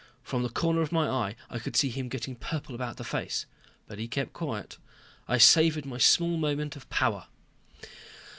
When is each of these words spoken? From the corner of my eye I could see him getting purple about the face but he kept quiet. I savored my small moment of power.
From 0.23 0.41
the 0.41 0.49
corner 0.49 0.81
of 0.81 0.91
my 0.91 1.07
eye 1.07 1.35
I 1.47 1.59
could 1.59 1.75
see 1.75 1.89
him 1.91 2.09
getting 2.09 2.35
purple 2.35 2.73
about 2.73 2.97
the 2.97 3.03
face 3.03 3.45
but 3.85 3.99
he 3.99 4.07
kept 4.07 4.33
quiet. 4.33 4.79
I 5.27 5.37
savored 5.37 5.85
my 5.85 5.99
small 5.99 6.37
moment 6.37 6.75
of 6.75 6.89
power. 6.89 7.25